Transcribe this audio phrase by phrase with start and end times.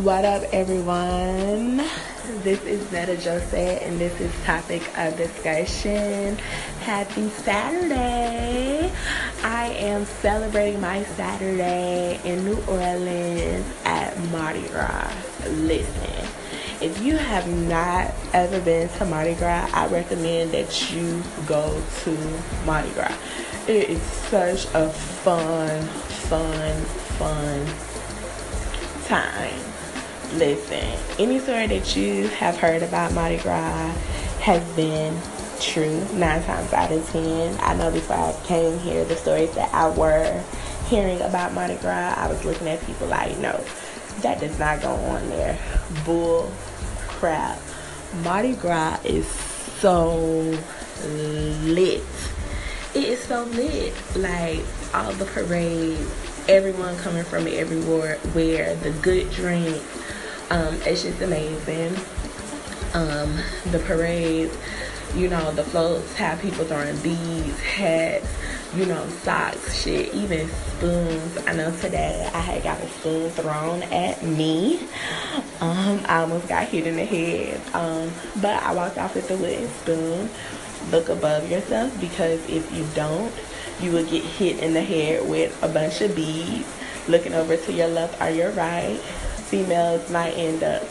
[0.00, 1.76] What up, everyone?
[2.42, 6.38] This is Netta Josette, and this is topic of discussion.
[6.80, 8.90] Happy Saturday!
[9.44, 15.12] I am celebrating my Saturday in New Orleans at Mardi Gras.
[15.46, 16.26] Listen,
[16.80, 22.40] if you have not ever been to Mardi Gras, I recommend that you go to
[22.64, 23.14] Mardi Gras.
[23.68, 26.80] It is such a fun, fun,
[27.18, 27.66] fun
[29.04, 29.71] time
[30.34, 33.92] Listen, any story that you have heard about Mardi Gras
[34.40, 35.14] has been
[35.60, 37.54] true nine times out of ten.
[37.60, 40.42] I know before I came here, the stories that I were
[40.88, 43.62] hearing about Mardi Gras, I was looking at people like, no,
[44.22, 45.58] that does not go on there.
[46.04, 46.50] Bull
[47.08, 47.58] crap.
[48.24, 50.16] Mardi Gras is so
[51.04, 52.02] lit.
[52.94, 53.92] It is so lit.
[54.16, 56.10] Like all the parades,
[56.48, 59.80] everyone coming from everywhere, where the good drinks,
[60.52, 61.96] um, it's just amazing.
[62.92, 63.38] Um,
[63.70, 64.54] the parades,
[65.14, 68.28] you know, the floats have people throwing beads, hats,
[68.76, 71.38] you know, socks, shit, even spoons.
[71.46, 74.80] I know today I had got a spoon thrown at me.
[75.60, 77.58] Um, I almost got hit in the head.
[77.74, 78.10] Um,
[78.42, 80.28] but I walked off with the wooden spoon.
[80.90, 83.32] Look above yourself because if you don't,
[83.80, 86.68] you will get hit in the head with a bunch of beads.
[87.08, 89.00] Looking over to your left or your right
[89.52, 90.82] females might end up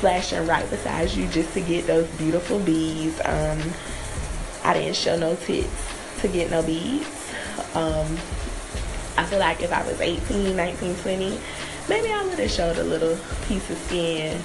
[0.00, 3.20] flashing right beside you just to get those beautiful beads.
[3.24, 3.60] Um,
[4.64, 7.06] I didn't show no tits to get no beads.
[7.76, 8.18] Um,
[9.16, 11.38] I feel like if I was 18, 19, 20,
[11.88, 14.42] maybe I would have showed a little piece of skin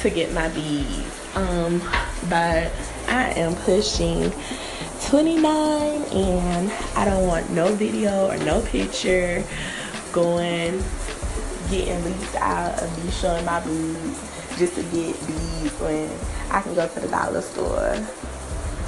[0.00, 1.34] to get my beads.
[1.34, 1.80] Um,
[2.28, 2.70] but
[3.08, 4.30] I am pushing
[5.06, 9.42] 29 and I don't want no video or no picture
[10.12, 10.82] going
[11.70, 16.10] getting leaked out of me showing my boobs just to get beads when
[16.50, 17.96] I can go to the dollar store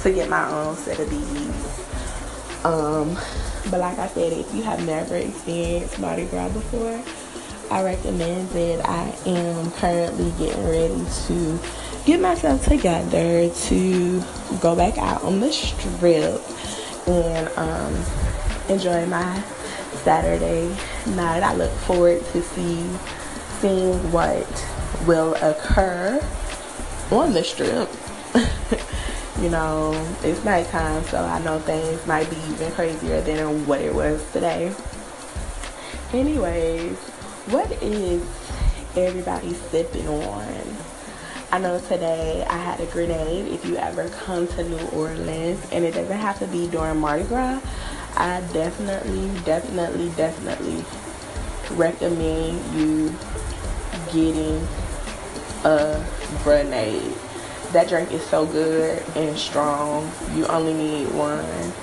[0.01, 2.65] to get my own set of beads.
[2.65, 3.15] Um,
[3.71, 7.01] but like I said, if you have never experienced Mardi Gras before,
[7.71, 11.59] I recommend that I am currently getting ready to
[12.05, 14.21] get myself together to
[14.61, 16.41] go back out on the strip
[17.07, 17.93] and um,
[18.69, 19.43] enjoy my
[19.93, 20.75] Saturday
[21.15, 21.43] night.
[21.43, 22.89] I look forward to see
[23.59, 24.47] seeing what
[25.05, 26.19] will occur
[27.11, 27.89] on the strip.
[29.41, 29.93] you know,
[30.23, 34.73] it's nighttime, so I know things might be even crazier than what it was today.
[36.11, 36.97] Anyways,
[37.49, 38.21] what is
[38.95, 40.77] everybody sipping on?
[41.51, 43.47] I know today I had a grenade.
[43.51, 47.25] If you ever come to New Orleans, and it doesn't have to be during Mardi
[47.25, 47.61] Gras,
[48.15, 50.85] I definitely, definitely, definitely
[51.75, 53.15] recommend you
[54.11, 54.65] getting
[55.63, 56.05] a
[56.43, 57.13] grenade.
[57.71, 60.11] That drink is so good and strong.
[60.35, 61.73] You only need one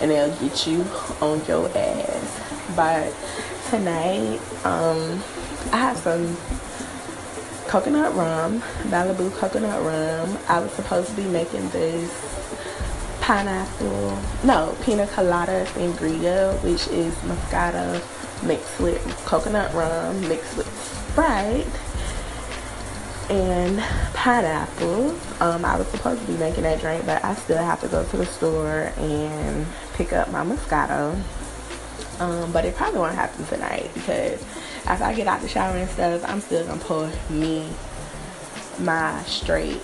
[0.00, 0.82] and they'll get you
[1.20, 2.74] on your ass.
[2.74, 3.14] But
[3.70, 5.22] tonight, um,
[5.72, 6.36] I have some
[7.68, 10.38] coconut rum, Malibu coconut rum.
[10.48, 12.45] I was supposed to be making this
[13.26, 18.00] pineapple, no, pina colada sangria, which is Moscato
[18.46, 20.68] mixed with coconut rum, mixed with
[21.10, 21.66] Sprite,
[23.28, 23.80] and
[24.14, 25.10] pineapple.
[25.40, 28.04] Um, I was supposed to be making that drink, but I still have to go
[28.04, 31.20] to the store and pick up my Moscato.
[32.20, 34.40] Um, but it probably won't happen tonight because
[34.86, 37.68] after I get out the shower and stuff, I'm still gonna pour me
[38.78, 39.82] my straight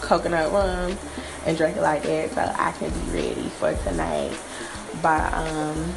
[0.00, 0.96] coconut rum
[1.46, 4.36] and drink it like that so I can be ready for tonight.
[5.00, 5.94] But um,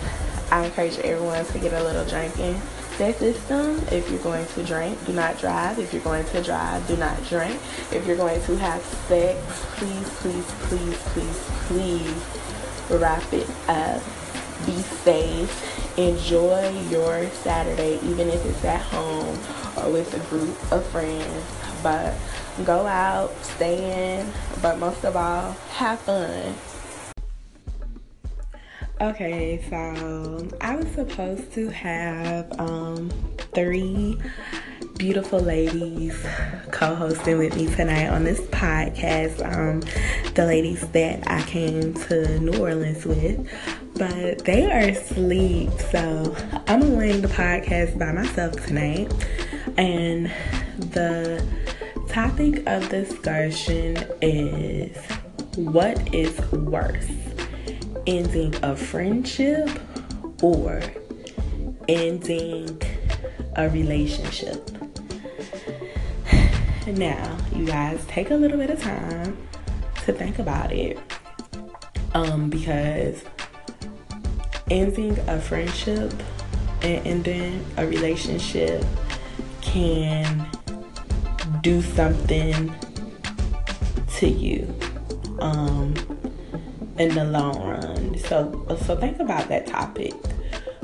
[0.52, 2.62] I encourage everyone to get a little drinking
[3.00, 3.82] that system.
[3.92, 5.80] If you're going to drink, do not drive.
[5.80, 7.60] If you're going to drive, do not drink.
[7.92, 9.40] If you're going to have sex,
[9.78, 14.04] please, please, please, please, please wrap it up.
[14.66, 15.98] Be safe.
[15.98, 19.38] Enjoy your Saturday, even if it's at home
[19.78, 21.46] or with a group of friends.
[21.82, 22.14] But
[22.66, 24.32] go out, stay in,
[24.62, 26.56] but most of all, have fun.
[29.02, 33.10] Okay, so I was supposed to have um,
[33.56, 34.18] three
[34.98, 36.22] beautiful ladies
[36.72, 39.40] co-hosting with me tonight on this podcast.
[39.42, 39.80] Um,
[40.34, 43.50] the ladies that I came to New Orleans with,
[43.96, 46.36] but they are asleep, so
[46.68, 49.10] I'm gonna wing the podcast by myself tonight.
[49.78, 50.30] And
[50.78, 51.42] the
[52.10, 54.98] topic of discussion is
[55.56, 57.08] what is worse,
[58.08, 59.70] ending a friendship
[60.42, 60.82] or
[61.88, 62.82] ending
[63.56, 64.72] a relationship.
[66.88, 69.38] Now, you guys take a little bit of time
[70.06, 70.98] to think about it.
[72.16, 73.24] Um, because
[74.72, 76.12] ending a friendship
[76.82, 78.84] and ending a relationship
[79.62, 80.39] can
[81.62, 82.74] do something
[84.18, 84.74] to you
[85.40, 85.94] um,
[86.98, 88.18] in the long run.
[88.20, 90.14] So, so think about that topic.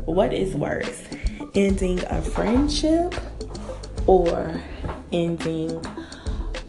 [0.06, 1.04] What is worse,
[1.54, 3.16] ending a friendship
[4.08, 4.62] or
[5.12, 5.84] ending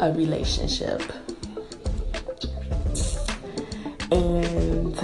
[0.00, 1.02] a relationship?
[4.10, 4.98] And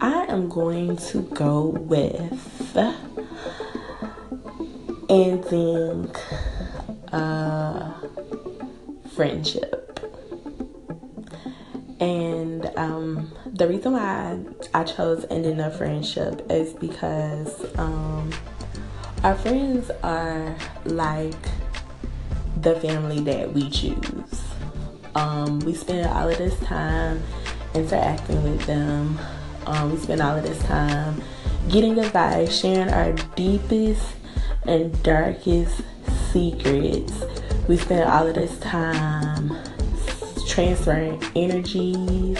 [0.00, 2.76] I am going to go with
[5.08, 6.10] ending
[7.12, 7.71] a
[9.22, 10.00] friendship.
[12.00, 14.36] And um, the reason why
[14.74, 18.32] I, chose ending a friendship is because um,
[19.22, 21.36] our friends are like
[22.56, 24.42] the family that we choose.
[25.14, 27.22] Um, we spend all of this time
[27.74, 29.20] interacting with them.
[29.66, 31.22] Um, we spend all of this time
[31.68, 34.16] getting advice, sharing our deepest
[34.66, 35.80] and darkest
[36.32, 37.22] secrets.
[37.68, 39.56] We spend all of this time
[40.48, 42.38] transferring energies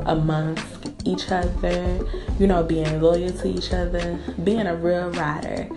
[0.00, 0.64] amongst
[1.04, 2.00] each other,
[2.38, 5.68] you know, being loyal to each other, being a real rider.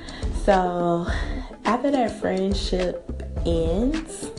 [0.43, 1.07] So
[1.65, 4.29] after that friendship ends,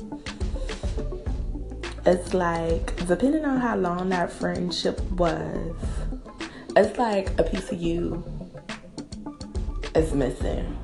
[2.04, 5.74] it's like depending on how long that friendship was,
[6.76, 8.24] it's like a piece of you
[9.94, 10.76] is missing.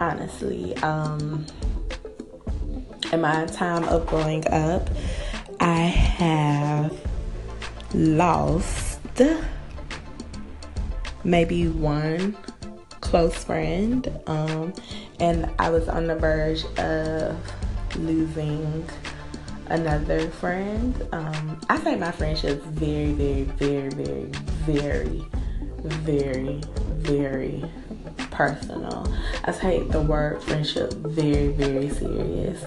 [0.00, 1.46] Honestly, um,
[3.12, 4.88] in my time of growing up,
[5.60, 6.98] I have
[7.94, 9.00] lost
[11.22, 12.36] maybe one
[13.00, 14.72] close friend, um,
[15.20, 17.36] and I was on the verge of
[17.96, 18.88] losing
[19.66, 21.06] another friend.
[21.12, 24.30] Um, I say my friendship's very, very, very, very,
[24.64, 25.22] very,
[25.84, 27.64] very, very
[28.48, 29.06] personal.
[29.44, 32.64] I take the word friendship very, very serious.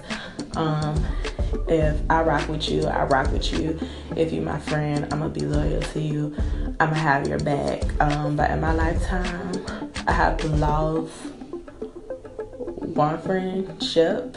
[0.56, 1.04] Um,
[1.68, 3.78] if I rock with you, I rock with you.
[4.16, 6.34] If you're my friend, I'm gonna be loyal to you.
[6.80, 7.82] I'm gonna have your back.
[8.00, 9.66] Um, but in my lifetime,
[10.06, 11.12] I have lost
[12.80, 14.36] one friendship.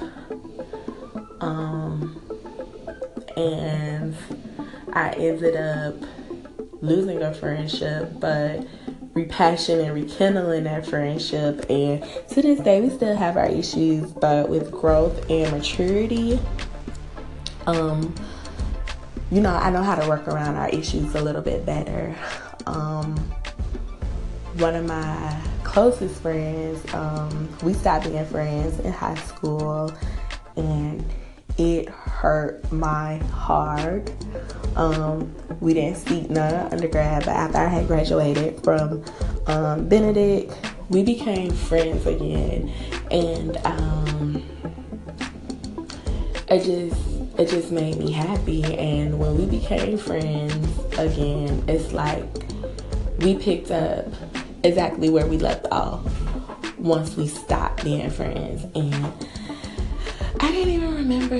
[1.39, 2.21] Um,
[3.37, 4.13] and
[4.91, 5.95] I ended up
[6.81, 8.67] losing a friendship, but
[9.19, 11.65] repassion and rekindling that friendship.
[11.69, 16.39] And to this day, we still have our issues, but with growth and maturity,
[17.67, 18.13] um,
[19.31, 22.15] you know, I know how to work around our issues a little bit better.
[22.65, 23.15] Um,
[24.57, 29.91] one of my closest friends, um, we stopped being friends in high school,
[30.55, 31.05] and
[31.57, 34.11] it hurt my heart.
[34.79, 36.71] Um, we didn't speak none.
[36.71, 39.03] Undergrad, but after I had graduated from
[39.45, 40.53] um, Benedict,
[40.87, 42.71] we became friends again,
[43.11, 44.41] and um,
[46.47, 47.01] it just
[47.37, 48.63] it just made me happy.
[48.63, 52.23] And when we became friends again, it's like
[53.19, 54.05] we picked up
[54.63, 56.09] exactly where we left off
[56.79, 59.13] once we stopped being friends, and
[60.39, 61.35] I didn't even remember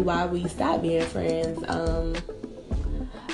[0.00, 1.62] why we stopped being friends.
[1.68, 2.14] Um,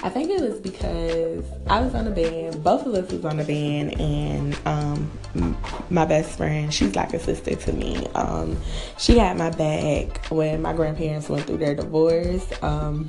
[0.02, 2.62] I think it was because I was on a band.
[2.62, 5.58] Both of us was on a band, and um,
[5.90, 8.06] my best friend, she's like a sister to me.
[8.14, 8.56] Um,
[8.98, 12.46] she had my back when my grandparents went through their divorce.
[12.62, 13.08] Um,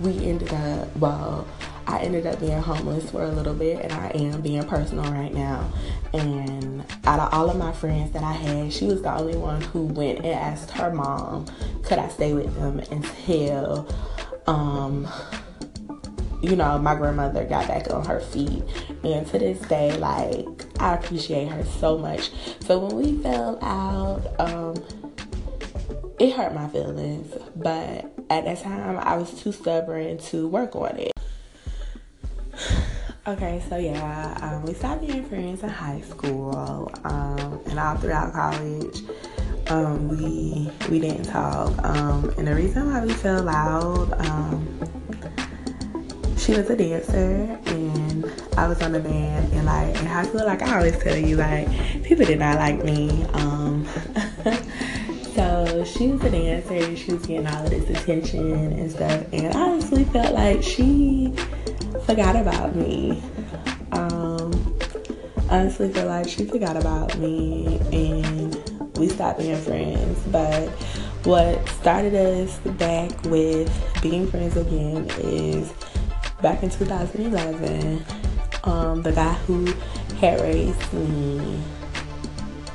[0.00, 1.46] we ended up well.
[1.86, 5.32] I ended up being homeless for a little bit, and I am being personal right
[5.32, 5.70] now.
[6.12, 9.60] And out of all of my friends that I had, she was the only one
[9.60, 11.46] who went and asked her mom,
[11.82, 13.88] could I stay with them until,
[14.46, 15.08] um,
[16.42, 18.62] you know, my grandmother got back on her feet.
[19.04, 22.30] And to this day, like, I appreciate her so much.
[22.60, 24.74] So when we fell out, um,
[26.18, 30.96] it hurt my feelings, but at that time I was too stubborn to work on
[30.98, 31.11] it.
[33.24, 38.32] Okay, so yeah, um, we stopped being friends in high school, um, and all throughout
[38.32, 39.00] college,
[39.68, 41.72] um, we we didn't talk.
[41.84, 44.66] Um, and the reason why we fell out, um,
[46.36, 48.24] she was a dancer, and
[48.56, 49.52] I was on the band.
[49.52, 51.68] And like in high school, like I always tell you, like
[52.02, 53.22] people did not like me.
[53.34, 53.86] Um,
[55.36, 59.24] so she was a dancer, and she was getting all of this attention and stuff,
[59.32, 61.32] and I honestly felt like she
[62.06, 63.22] forgot about me.
[63.92, 64.72] Um,
[65.52, 68.54] honestly for like she forgot about me and
[68.96, 70.18] we stopped being friends.
[70.28, 70.68] But
[71.24, 73.70] what started us back with
[74.02, 75.72] being friends again is
[76.40, 78.04] back in 2011.
[78.64, 79.66] Um, the guy who
[80.18, 81.60] had raised me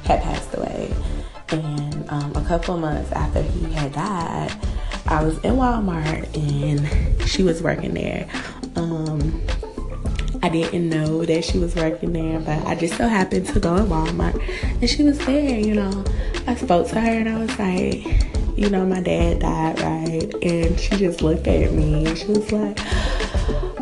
[0.03, 0.93] had passed away.
[1.49, 4.53] And um, a couple months after he had died,
[5.07, 8.29] I was in Walmart and she was working there.
[10.47, 13.75] I didn't know that she was working there, but I just so happened to go
[13.75, 14.41] in Walmart
[14.79, 16.05] and she was there, you know.
[16.47, 18.05] I spoke to her and I was like,
[18.57, 20.33] you know, my dad died, right?
[20.41, 22.79] And she just looked at me and she was like,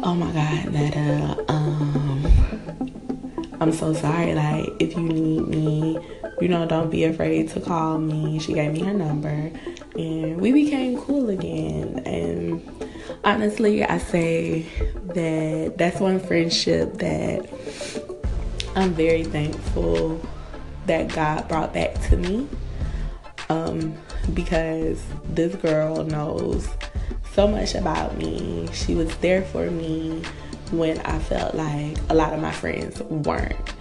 [0.02, 2.26] oh my God, uh, um,
[3.62, 4.34] I'm so sorry.
[4.34, 6.00] Like, if you need me,
[6.42, 8.40] you know, don't be afraid to call me.
[8.40, 9.52] She gave me her number
[9.96, 12.02] and we became cool again.
[12.08, 12.88] And
[13.24, 14.66] honestly, I say
[15.16, 17.50] that that's one friendship that
[18.76, 20.22] I'm very thankful
[20.86, 22.48] that God brought back to me.
[23.50, 23.96] Um,
[24.34, 26.68] because this girl knows
[27.34, 28.68] so much about me.
[28.74, 30.24] She was there for me
[30.72, 33.74] when I felt like a lot of my friends weren't.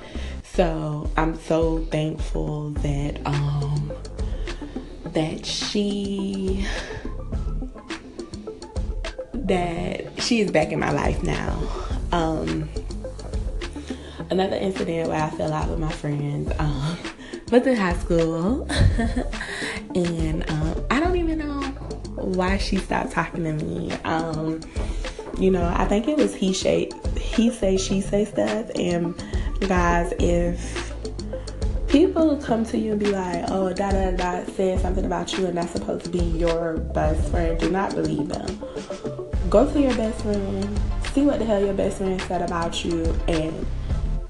[0.42, 3.92] So I'm so thankful that um
[5.06, 6.64] that she
[9.32, 9.93] that
[10.24, 11.58] she is back in my life now.
[12.10, 12.68] Um,
[14.30, 16.96] another incident where I fell out with my friends um,
[17.52, 18.66] was in high school,
[19.94, 21.60] and um, I don't even know
[22.16, 23.92] why she stopped talking to me.
[24.04, 24.60] Um,
[25.38, 29.14] you know, I think it was he say he say she say stuff, and
[29.60, 30.94] guys, if
[31.88, 35.46] people come to you and be like, oh, da da da, said something about you,
[35.46, 38.64] and that's supposed to be your best friend, do not believe them.
[39.54, 40.80] Go to your best friend,
[41.12, 43.64] see what the hell your best friend said about you, and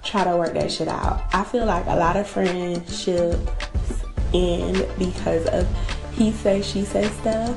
[0.02, 1.25] try to work that shit out.
[1.33, 4.04] I feel like a lot of friendships
[4.35, 5.66] end because of
[6.12, 7.57] he say, she say stuff.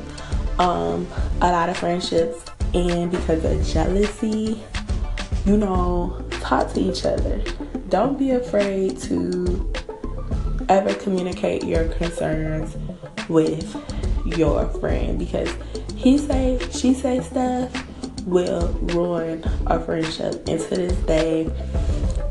[0.61, 1.05] Um,
[1.41, 4.63] a lot of friendships end because of jealousy.
[5.45, 7.43] You know, talk to each other.
[7.89, 9.73] Don't be afraid to
[10.69, 12.77] ever communicate your concerns
[13.27, 13.75] with
[14.37, 15.53] your friend because
[15.97, 17.71] he say she say stuff.
[18.25, 21.45] Will ruin our friendship and to this day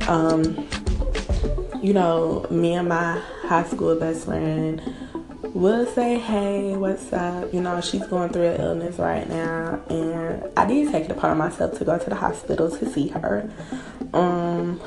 [0.09, 0.69] um
[1.83, 4.83] you know me and my high school best friend
[5.55, 7.53] will say hey what's up?
[7.55, 11.39] You know she's going through an illness right now and i did take it upon
[11.39, 13.51] myself to go to the hospital to see her.
[14.13, 14.79] Um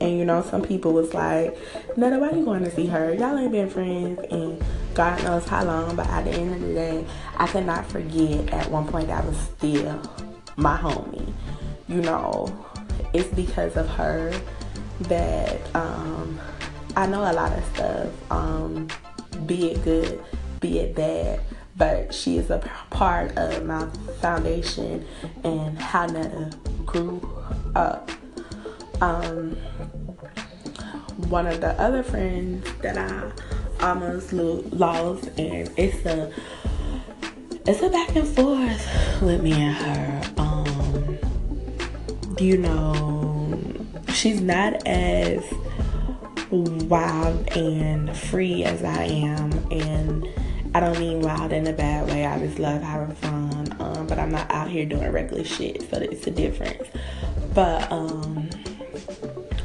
[0.00, 1.56] and you know, some people was like,
[1.96, 3.14] no, nobody going to see her.
[3.14, 4.62] Y'all ain't been friends and
[4.94, 5.96] God knows how long.
[5.96, 9.24] But at the end of the day, I could not forget at one point that
[9.24, 10.00] was still
[10.56, 11.32] my homie.
[11.88, 12.66] You know,
[13.12, 14.32] it's because of her
[15.02, 16.38] that um,
[16.96, 18.88] I know a lot of stuff, um,
[19.46, 20.22] be it good,
[20.60, 21.40] be it bad.
[21.76, 23.86] But she is a part of my
[24.22, 25.06] foundation
[25.44, 27.20] and how Netta grew
[27.74, 28.10] up.
[29.00, 29.56] Um,
[31.28, 33.30] one of the other friends that I
[33.84, 36.32] almost lost, and it's a
[37.66, 40.32] it's a back and forth with me and her.
[40.38, 41.18] Um,
[42.38, 43.58] you know,
[44.12, 45.42] she's not as
[46.50, 50.26] wild and free as I am, and
[50.74, 52.24] I don't mean wild in a bad way.
[52.24, 55.98] I just love having fun, um, but I'm not out here doing reckless shit, so
[55.98, 56.88] it's a difference.
[57.54, 58.45] But um,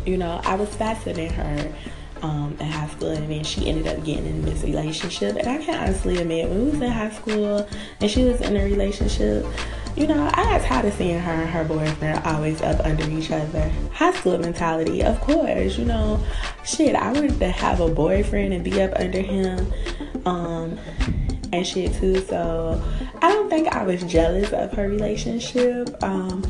[0.06, 1.74] you know, I was faster than her
[2.22, 5.36] um, in high school, and then she ended up getting in this relationship.
[5.36, 7.68] And I can honestly admit, when we was in high school
[8.00, 9.46] and she was in a relationship,
[9.96, 13.32] you know, I got tired of seeing her and her boyfriend always up under each
[13.32, 13.70] other.
[13.94, 16.24] High school mentality, of course, you know,
[16.64, 19.72] shit, I wanted to have a boyfriend and be up under him.
[20.26, 20.78] Um,
[21.52, 22.22] and shit too.
[22.22, 22.82] So
[23.22, 26.02] I don't think I was jealous of her relationship.
[26.04, 26.44] Um,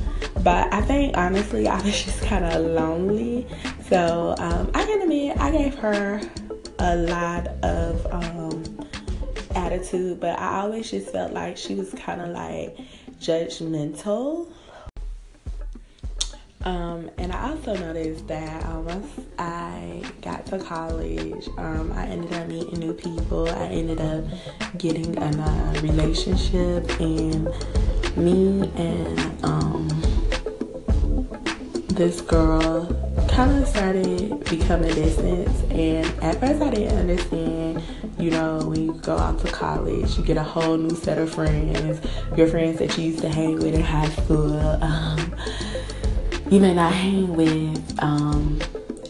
[0.43, 3.47] but I think honestly, I was just kind of lonely.
[3.89, 6.21] So um, I can admit I gave her
[6.79, 8.87] a lot of um,
[9.55, 12.77] attitude, but I always just felt like she was kind of like
[13.19, 14.51] judgmental.
[16.63, 19.07] Um, and I also noticed that um, once
[19.39, 23.49] I got to college, um, I ended up meeting new people.
[23.49, 24.23] I ended up
[24.77, 27.45] getting in a relationship, and
[28.15, 29.87] me and um,
[31.87, 32.85] this girl
[33.27, 35.63] kind of started becoming distance.
[35.71, 37.81] And at first, I didn't understand.
[38.19, 41.33] You know, when you go out to college, you get a whole new set of
[41.33, 42.05] friends.
[42.37, 44.77] Your friends that you used to hang with in high school.
[46.51, 48.59] You may not hang with um,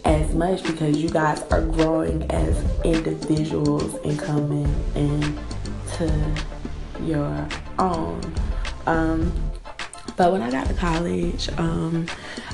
[0.06, 2.56] as much because you guys are growing as
[2.86, 6.36] individuals and coming into
[7.02, 7.48] your
[7.80, 8.22] own.
[8.86, 9.34] Um,
[10.18, 12.06] but when I got to college, um,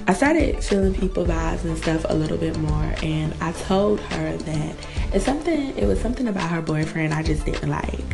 [0.08, 4.38] I started feeling people vibes and stuff a little bit more, and I told her
[4.38, 4.75] that
[5.13, 5.77] it's something.
[5.77, 8.06] It was something about her boyfriend I just didn't like.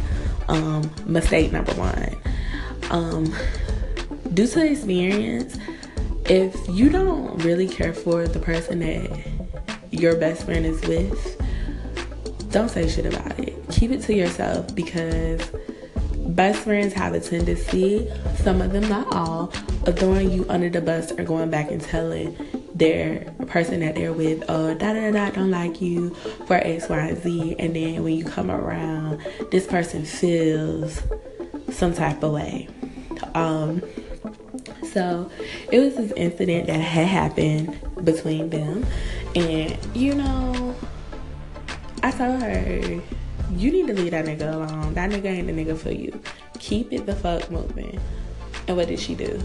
[0.48, 2.15] Um, mistake number one.
[2.89, 3.32] Um,
[4.34, 5.56] due to experience,
[6.25, 9.27] if you don't really care for the person that
[9.92, 11.39] your best friend is with,
[12.51, 13.56] don't say shit about it.
[13.72, 15.42] Keep it to yourself because
[16.27, 19.51] best friends have a tendency, some of them, not all,
[19.86, 22.36] of throwing you under the bus or going back and telling
[22.74, 26.12] their person that they're with, oh, da da da, don't like you
[26.48, 27.56] for X, Y, and Z.
[27.60, 31.01] And then when you come around, this person feels
[31.70, 32.68] some type of way.
[33.36, 33.82] Um,
[34.93, 35.29] so
[35.71, 38.85] it was this incident that had happened between them,
[39.35, 40.75] and you know,
[42.03, 43.01] I told her,
[43.51, 44.93] you need to leave that nigga alone.
[44.93, 46.19] That nigga ain't the nigga for you.
[46.59, 48.00] Keep it the fuck moving.
[48.67, 49.39] And what did she do?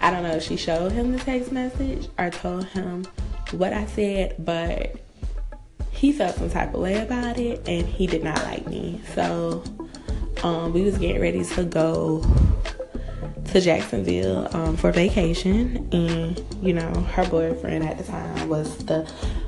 [0.00, 3.06] I don't know if she showed him the text message or told him
[3.52, 4.96] what I said, but
[5.90, 9.00] he felt some type of way about it and he did not like me.
[9.14, 9.62] So
[10.42, 12.22] um, we was getting ready to go
[13.52, 19.02] to Jacksonville um, for vacation, and you know, her boyfriend at the time was the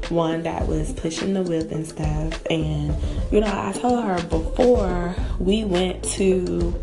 [0.08, 2.44] one that was pushing the whip and stuff.
[2.50, 2.94] And
[3.32, 6.74] you know, I told her before we went to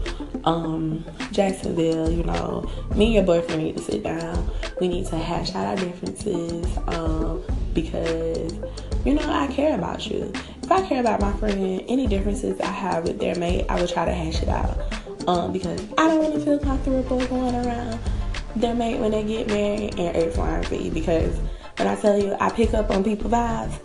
[0.43, 4.50] um, Jacksonville, you know, me and your boyfriend need to sit down.
[4.82, 7.43] We need to hash out our differences um,
[7.74, 8.53] because
[9.05, 10.32] you know I care about you.
[10.62, 13.89] If I care about my friend, any differences I have with their mate, I would
[13.89, 14.77] try to hash it out
[15.27, 17.99] um, because I don't to feel comfortable going around
[18.55, 20.37] their mate when they get married and X.
[20.93, 21.39] Because
[21.77, 23.79] when I tell you I pick up on people vibes,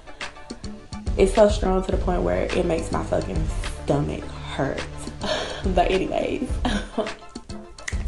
[1.17, 3.43] it's so strong to the point where it makes my fucking
[3.85, 4.85] stomach hurt.
[5.75, 6.49] but anyways.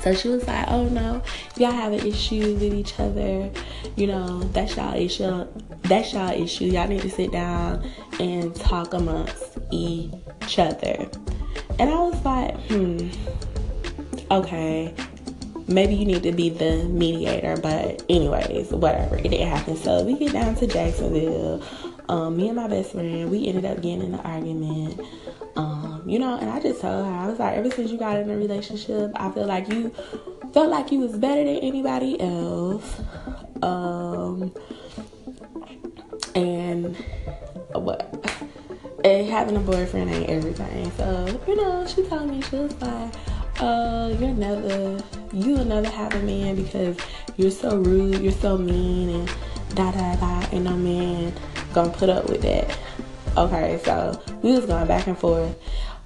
[0.02, 1.22] So she was like, "Oh no,
[1.58, 3.50] y'all have an issue with each other.
[3.96, 5.46] You know, that's y'all issue.
[5.82, 6.64] That's y'all issue.
[6.64, 7.84] Y'all need to sit down
[8.18, 11.06] and talk amongst each other."
[11.80, 13.08] And I was like, hmm,
[14.30, 14.94] okay,
[15.66, 19.16] maybe you need to be the mediator, but anyways, whatever.
[19.16, 19.76] It didn't happen.
[19.76, 21.64] So we get down to Jacksonville.
[22.10, 25.00] Um, me and my best friend, we ended up getting in an argument.
[25.56, 28.18] Um, you know, and I just told her, I was like, ever since you got
[28.18, 29.88] in a relationship, I feel like you
[30.52, 33.00] felt like you was better than anybody else.
[33.62, 34.52] Um,
[36.34, 36.94] and
[37.72, 38.38] what?
[39.04, 40.90] And having a boyfriend ain't everything.
[40.92, 43.14] So, you know, she told me, she was like,
[43.60, 46.96] uh, you're never, you'll never have a man because
[47.36, 49.28] you're so rude, you're so mean, and
[49.74, 51.32] da da da, and no man
[51.72, 52.78] gonna put up with that.
[53.36, 55.56] Okay, so we was going back and forth.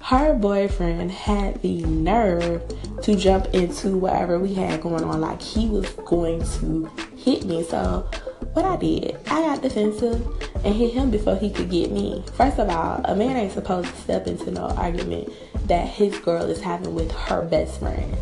[0.01, 2.61] Her boyfriend had the nerve
[3.01, 6.85] to jump into whatever we had going on, like he was going to
[7.17, 7.63] hit me.
[7.63, 8.07] So
[8.55, 10.25] what I did, I got defensive
[10.63, 12.23] and hit him before he could get me.
[12.35, 15.29] First of all, a man ain't supposed to step into no argument
[15.67, 18.15] that his girl is having with her best friend.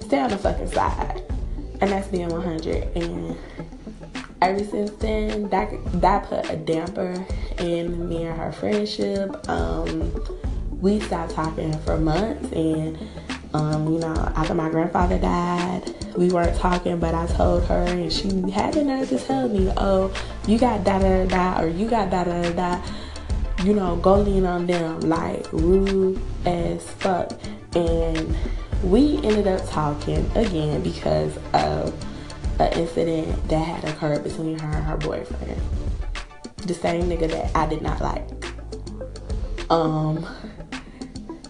[0.00, 1.22] Stay on the fucking side.
[1.80, 2.94] And that's being 100.
[2.94, 3.36] And
[4.42, 7.24] ever since then, that that put a damper
[7.58, 9.48] in me and her friendship.
[9.48, 10.12] Um,
[10.82, 12.98] we stopped talking for months and
[13.54, 18.12] um, you know, after my grandfather died, we weren't talking, but I told her, and
[18.12, 20.12] she had the nerve to tell me, "Oh,
[20.46, 22.82] you got da da da, or you got da da da."
[23.62, 27.32] You know, go lean on them, like rude as fuck.
[27.74, 28.36] And
[28.82, 31.94] we ended up talking again because of
[32.58, 35.60] an incident that had occurred between her and her boyfriend.
[36.56, 38.28] The same nigga that I did not like.
[39.70, 40.26] Um,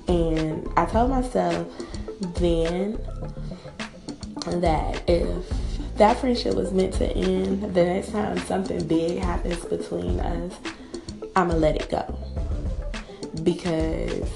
[0.09, 1.67] and I told myself
[2.23, 2.99] then
[4.47, 5.53] that if
[5.97, 10.55] that friendship was meant to end, the next time something big happens between us,
[11.37, 12.19] I'ma let it go.
[13.43, 14.29] Because,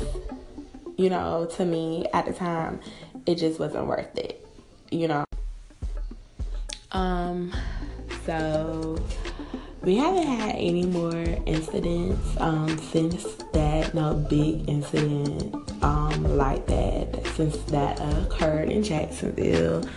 [0.97, 2.81] you know, to me at the time,
[3.27, 4.47] it just wasn't worth it,
[4.91, 5.25] you know.
[6.93, 7.53] Um,
[8.25, 9.03] so
[9.83, 17.27] we haven't had any more incidents um, since that, no big incident um, like that
[17.37, 19.89] since that occurred in Jacksonville.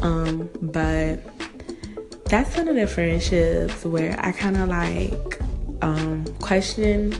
[0.00, 1.20] Um, but
[2.24, 5.40] that's one of the friendships where I kind of like
[5.82, 7.14] um, question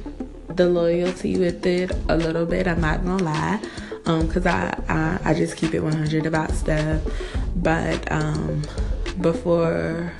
[0.48, 2.66] the loyalty with it a little bit.
[2.66, 3.60] I'm not gonna lie,
[4.04, 4.54] because um,
[4.88, 7.02] I, I, I just keep it 100 about stuff.
[7.56, 8.62] But um,
[9.20, 10.12] before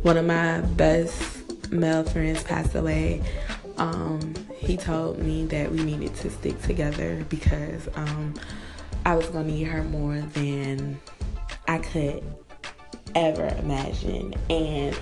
[0.00, 3.22] one of my best male friends passed away,
[3.76, 4.34] um,
[4.66, 8.34] he told me that we needed to stick together because um,
[9.04, 11.00] I was going to need her more than
[11.68, 12.24] I could
[13.14, 14.34] ever imagine.
[14.50, 14.98] And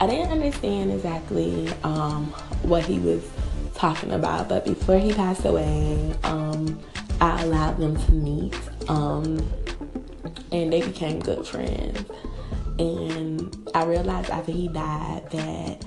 [0.00, 2.26] I didn't understand exactly um,
[2.62, 3.22] what he was
[3.74, 6.80] talking about, but before he passed away, um,
[7.20, 9.38] I allowed them to meet, um,
[10.50, 12.04] and they became good friends.
[12.78, 15.84] And I realized after he died that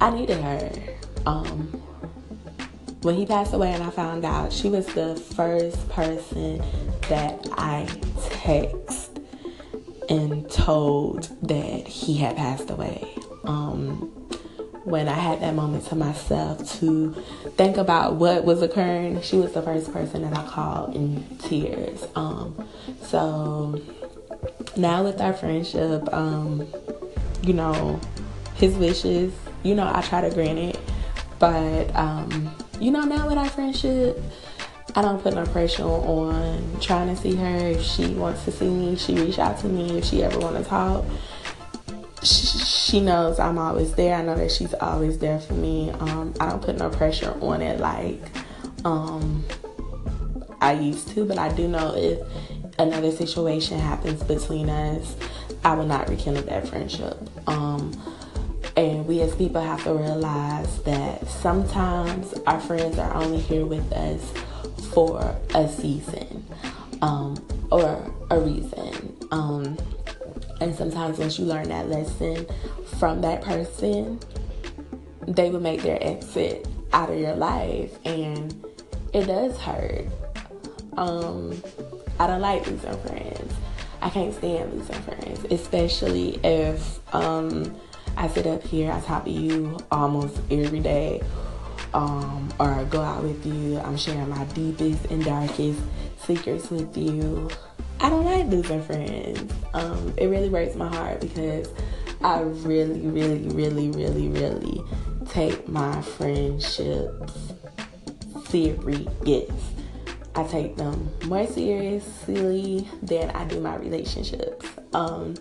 [0.00, 0.95] I needed her.
[1.26, 1.82] Um,
[3.02, 6.62] when he passed away and I found out, she was the first person
[7.08, 7.86] that I
[8.18, 9.24] texted
[10.08, 13.08] and told that he had passed away.
[13.44, 14.12] Um,
[14.84, 17.12] when I had that moment to myself to
[17.56, 22.06] think about what was occurring, she was the first person that I called in tears.
[22.14, 22.68] Um,
[23.02, 23.80] so
[24.76, 26.66] now with our friendship, um,
[27.42, 28.00] you know,
[28.54, 29.32] his wishes,
[29.64, 30.78] you know, I try to grant it,
[31.38, 34.20] but um, you know, now with our friendship,
[34.94, 37.56] I don't put no pressure on trying to see her.
[37.56, 39.98] If she wants to see me, she reach out to me.
[39.98, 41.04] If she ever want to talk,
[42.22, 44.14] she knows I'm always there.
[44.14, 45.90] I know that she's always there for me.
[45.90, 48.22] Um, I don't put no pressure on it like
[48.84, 49.44] um,
[50.60, 52.20] I used to, but I do know if
[52.78, 55.16] another situation happens between us,
[55.64, 57.18] I will not rekindle that friendship.
[57.46, 57.92] Um,
[58.76, 63.90] and we as people have to realize that sometimes our friends are only here with
[63.92, 64.32] us
[64.92, 66.44] for a season
[67.00, 67.36] um,
[67.70, 69.16] or a reason.
[69.30, 69.78] Um,
[70.60, 72.46] and sometimes once you learn that lesson
[72.98, 74.20] from that person,
[75.26, 77.98] they will make their exit out of your life.
[78.04, 78.54] And
[79.12, 80.06] it does hurt.
[80.96, 81.62] Um,
[82.18, 83.54] I don't like losing friends.
[84.02, 87.74] I can't stand losing friends, especially if um,
[88.16, 91.22] I sit up here, I talk to you almost every day,
[91.92, 93.78] um, or go out with you.
[93.80, 95.80] I'm sharing my deepest and darkest
[96.18, 97.48] secrets with you.
[98.00, 99.52] I don't like losing friends.
[99.74, 101.68] Um, it really breaks my heart because
[102.22, 104.82] I really, really, really, really, really
[105.28, 107.52] take my friendships
[108.48, 109.50] serious.
[110.34, 114.66] I take them more seriously than I do my relationships.
[114.92, 115.34] Um,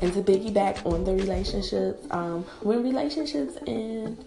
[0.00, 4.24] and to piggyback on the relationships, um, when relationships end,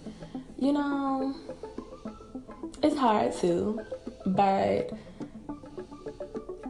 [0.57, 1.35] you know,
[2.83, 3.79] it's hard to,
[4.25, 4.91] but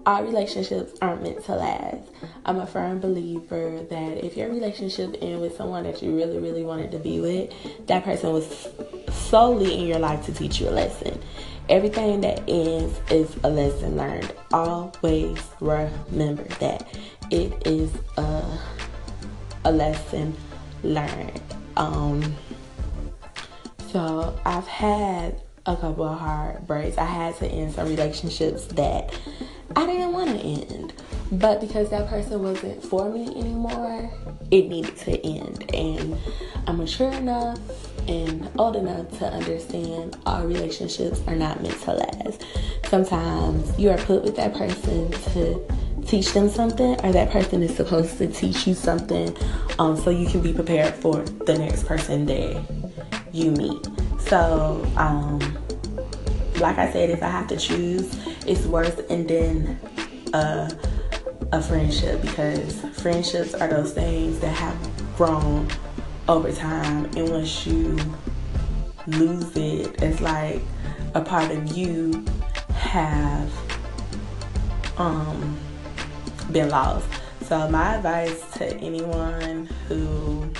[0.06, 2.10] our relationships aren't meant to last.
[2.46, 6.64] I'm a firm believer that if your relationship ends with someone that you really, really
[6.64, 8.68] wanted to be with, that person was
[9.12, 11.22] solely in your life to teach you a lesson.
[11.70, 14.34] Everything that ends is a lesson learned.
[14.52, 16.88] Always remember that
[17.30, 18.60] it is a
[19.64, 20.36] a lesson
[20.84, 21.42] learned.
[21.78, 22.36] Um,
[23.92, 26.98] so I've had a couple of heartbreaks.
[26.98, 29.14] I had to end some relationships that
[29.76, 30.94] I didn't want to end.
[31.32, 34.12] But because that person wasn't for me anymore,
[34.50, 35.74] it needed to end.
[35.74, 36.18] And
[36.68, 37.60] I'm mature enough
[38.08, 42.46] and old enough to understand all relationships are not meant to last.
[42.88, 45.66] Sometimes you are put with that person to
[46.12, 49.34] teach them something, or that person is supposed to teach you something
[49.80, 52.62] um, so you can be prepared for the next person that
[53.32, 53.88] you meet.
[54.20, 55.40] So, um,
[56.60, 58.14] like I said, if I have to choose,
[58.46, 59.80] it's worth ending
[60.34, 60.70] a,
[61.54, 65.66] a friendship because friendships are those things that have grown
[66.28, 67.98] over time, and once you
[69.08, 70.62] lose it, it's like
[71.16, 72.26] a part of you
[72.74, 73.50] have
[74.98, 75.58] um
[76.52, 77.08] been lost.
[77.44, 80.52] So my advice to anyone who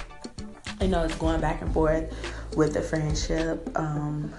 [0.80, 2.14] you know is going back and forth
[2.56, 4.34] with the friendship, um,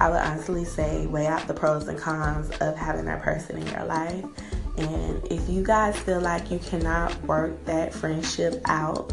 [0.00, 3.66] I would honestly say weigh out the pros and cons of having that person in
[3.68, 4.24] your life.
[4.76, 9.12] And if you guys feel like you cannot work that friendship out,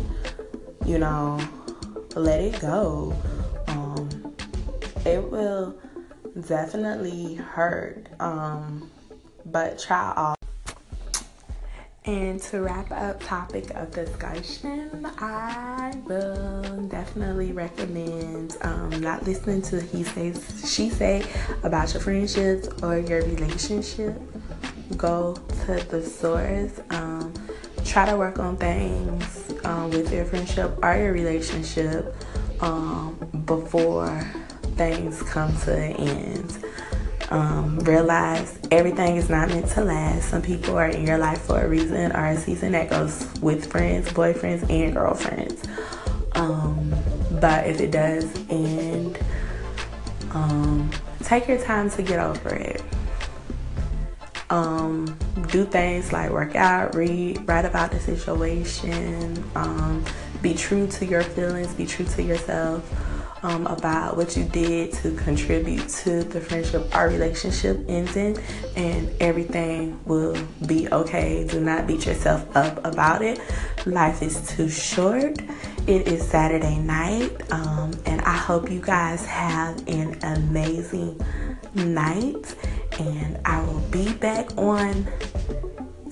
[0.86, 1.40] you know,
[2.16, 3.16] let it go.
[3.68, 4.36] Um,
[5.06, 5.80] it will
[6.48, 8.92] definitely hurt, um,
[9.46, 10.35] but try all.
[12.06, 19.82] And to wrap up topic of discussion, I will definitely recommend um, not listening to
[19.82, 21.26] he says she say
[21.64, 24.22] about your friendships or your relationship.
[24.96, 25.34] Go
[25.66, 26.80] to the source.
[26.92, 27.34] Um,
[27.84, 32.16] try to work on things um, with your friendship or your relationship
[32.62, 33.16] um,
[33.46, 34.24] before
[34.76, 36.66] things come to an end.
[37.30, 40.30] Um, realize everything is not meant to last.
[40.30, 43.72] Some people are in your life for a reason or a season that goes with
[43.72, 45.64] friends, boyfriends, and girlfriends.
[46.34, 46.94] Um,
[47.40, 49.18] but if it does end,
[50.32, 50.92] um,
[51.24, 52.84] take your time to get over it.
[54.52, 60.06] Um, do things like work out, read, write about the situation, um,
[60.44, 62.84] be true to your feelings, be true to yourself
[63.46, 68.38] um, about what you did to contribute to the friendship our relationship ending,
[68.76, 71.46] and everything will be okay.
[71.48, 73.40] Do not beat yourself up about it.
[73.86, 75.38] Life is too short.
[75.86, 81.22] It is Saturday night, um, and I hope you guys have an amazing
[81.76, 82.56] night.
[82.98, 85.06] And I will be back on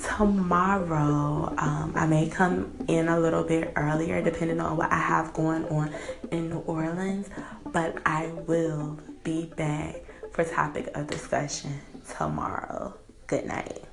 [0.04, 1.54] tomorrow.
[1.58, 5.66] Um, I may come in a little bit earlier depending on what I have going
[5.66, 5.94] on
[6.32, 7.30] in New Orleans,
[7.72, 11.80] but I will be back for topic of discussion
[12.18, 12.94] tomorrow.
[13.28, 13.84] Good night.